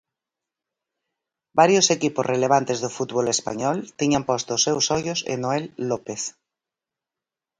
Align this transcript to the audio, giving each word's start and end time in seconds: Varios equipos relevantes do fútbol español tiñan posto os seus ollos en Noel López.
Varios 1.59 1.85
equipos 1.95 2.29
relevantes 2.33 2.77
do 2.83 2.89
fútbol 2.97 3.25
español 3.35 3.77
tiñan 3.99 4.27
posto 4.29 4.51
os 4.57 4.63
seus 4.67 4.85
ollos 4.97 5.19
en 5.31 5.37
Noel 5.43 5.65
López. 5.89 6.21